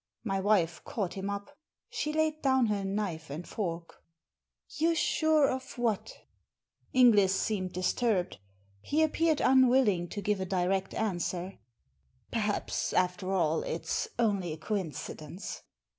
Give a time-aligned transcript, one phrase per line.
[0.23, 1.55] My wife caught him up.
[1.91, 4.01] She laid down her knife and fork."
[4.79, 6.25] You're sure of what?"
[6.91, 8.39] Inglis seemed disturbed.
[8.81, 11.59] He appeared unwilling to give a direct answer.
[12.31, 15.61] Perhaps, after all, it's only a coincidence."